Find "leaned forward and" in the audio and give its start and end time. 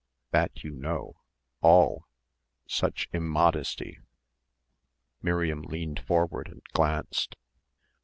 5.61-6.63